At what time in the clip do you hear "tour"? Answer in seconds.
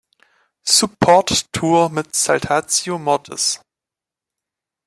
1.53-1.91